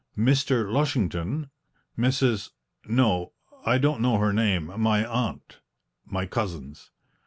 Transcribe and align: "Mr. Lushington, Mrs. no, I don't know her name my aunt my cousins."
"Mr. 0.17 0.67
Lushington, 0.67 1.51
Mrs. 1.95 2.49
no, 2.87 3.33
I 3.63 3.77
don't 3.77 4.01
know 4.01 4.17
her 4.17 4.33
name 4.33 4.71
my 4.81 5.05
aunt 5.05 5.59
my 6.07 6.25
cousins." 6.25 6.89